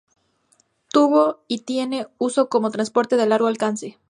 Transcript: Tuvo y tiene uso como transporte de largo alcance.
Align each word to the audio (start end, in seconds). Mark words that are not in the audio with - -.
Tuvo 0.91 1.41
y 1.47 1.59
tiene 1.59 2.07
uso 2.17 2.49
como 2.49 2.71
transporte 2.71 3.17
de 3.17 3.27
largo 3.27 3.45
alcance. 3.45 3.99